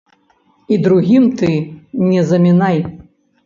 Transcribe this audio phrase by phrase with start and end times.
[0.75, 1.51] І другім ты
[2.09, 2.85] не замінай.